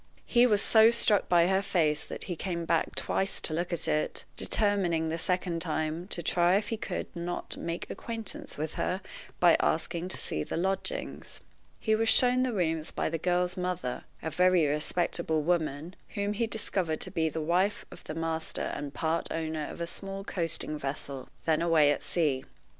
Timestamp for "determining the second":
4.35-5.61